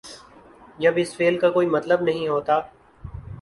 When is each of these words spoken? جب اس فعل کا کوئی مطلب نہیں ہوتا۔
جب 0.79 0.93
اس 0.95 1.15
فعل 1.15 1.37
کا 1.39 1.49
کوئی 1.49 1.67
مطلب 1.67 2.01
نہیں 2.01 2.27
ہوتا۔ 2.27 2.59